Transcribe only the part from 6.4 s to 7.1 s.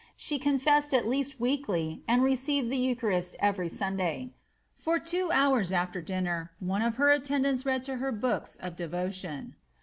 one of